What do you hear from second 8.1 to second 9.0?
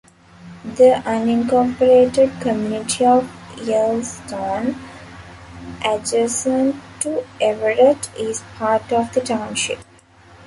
is part